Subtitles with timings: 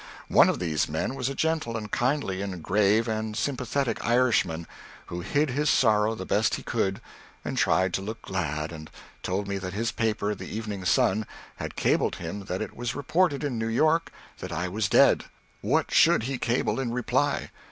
[0.29, 4.65] One of these men was a gentle and kindly and grave and sympathetic Irishman,
[5.05, 7.01] who hid his sorrow the best he could,
[7.45, 8.89] and tried to look glad, and
[9.21, 11.27] told me that his paper, the Evening Sun,
[11.57, 15.25] had cabled him that it was reported in New York that I was dead.
[15.61, 17.51] What should he cable in reply?